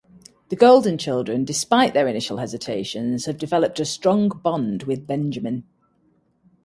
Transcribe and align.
The 0.49 0.55
Golden 0.55 0.97
children, 0.97 1.45
despite 1.45 1.93
their 1.93 2.07
initial 2.07 2.37
hesitations, 2.37 3.25
have 3.25 3.37
developed 3.37 3.79
a 3.79 3.85
strong 3.85 4.29
bond 4.29 4.81
with 4.81 5.05
Benjamin. 5.05 5.63